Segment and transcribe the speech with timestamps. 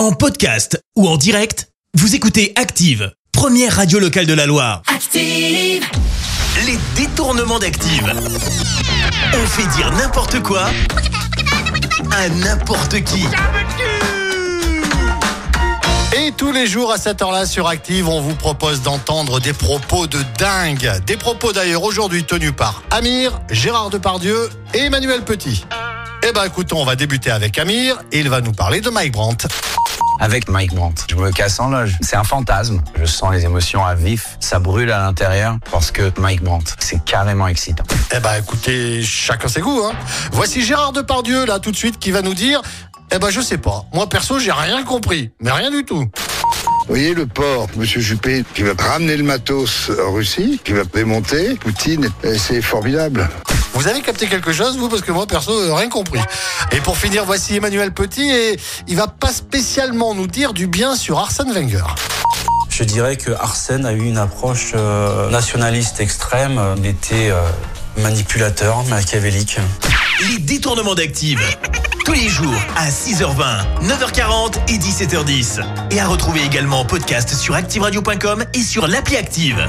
[0.00, 4.80] En podcast ou en direct, vous écoutez Active, première radio locale de la Loire.
[4.86, 5.84] Active.
[6.64, 8.10] Les détournements d'Active.
[9.34, 10.70] On fait dire n'importe quoi
[12.12, 13.26] à n'importe qui.
[16.16, 20.06] Et tous les jours à cette heure-là sur Active, on vous propose d'entendre des propos
[20.06, 20.90] de dingue.
[21.04, 25.66] Des propos d'ailleurs aujourd'hui tenus par Amir, Gérard Depardieu et Emmanuel Petit.
[26.26, 29.12] Eh ben écoutons, on va débuter avec Amir et il va nous parler de Mike
[29.12, 29.46] Brandt.
[30.20, 31.06] Avec Mike Brandt.
[31.10, 31.96] Je me casse en loge.
[32.02, 32.80] C'est un fantasme.
[33.00, 34.36] Je sens les émotions à vif.
[34.38, 37.84] Ça brûle à l'intérieur parce que Mike Brandt, c'est carrément excitant.
[38.14, 39.82] Eh ben écoutez, chacun ses goûts.
[39.84, 39.92] Hein.
[40.32, 42.60] Voici Gérard Depardieu là tout de suite qui va nous dire.
[43.12, 43.84] Eh ben je sais pas.
[43.92, 46.08] Moi perso j'ai rien compris, mais rien du tout.
[46.90, 50.82] Vous voyez le port, Monsieur Juppé, qui va ramener le matos en Russie, qui va
[50.84, 53.28] démonter Poutine, et c'est formidable.
[53.74, 56.20] Vous avez capté quelque chose vous parce que moi perso euh, rien compris.
[56.72, 60.96] Et pour finir voici Emmanuel Petit et il va pas spécialement nous dire du bien
[60.96, 61.84] sur Arsène Wenger.
[62.68, 66.60] Je dirais que Arsène a eu une approche euh, nationaliste extrême.
[66.78, 67.40] Il était euh,
[67.98, 69.58] manipulateur, machiavélique.
[70.30, 71.40] Les détournements d'Active.
[72.04, 75.60] Tous les jours à 6h20, 9h40 et 17h10.
[75.90, 79.68] Et à retrouver également en podcast sur ActiveRadio.com et sur l'appli Active.